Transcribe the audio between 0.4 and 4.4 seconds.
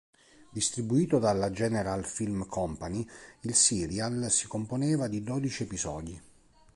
Distribuito dalla General Film Company, il serial